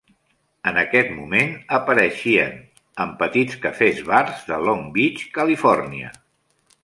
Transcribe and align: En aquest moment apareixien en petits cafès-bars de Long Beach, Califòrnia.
En 0.69 0.77
aquest 0.83 1.11
moment 1.17 1.51
apareixien 1.77 2.55
en 3.05 3.13
petits 3.21 3.59
cafès-bars 3.67 4.41
de 4.53 4.59
Long 4.69 4.83
Beach, 4.97 5.27
Califòrnia. 5.39 6.09